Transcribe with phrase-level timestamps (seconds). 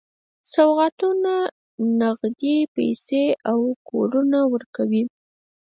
[0.53, 1.33] سوغاتونه،
[1.99, 3.59] نغدي پیسې او
[3.89, 5.03] کورونه ورکوي.